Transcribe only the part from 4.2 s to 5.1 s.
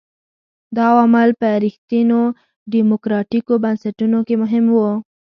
کې مهم وو.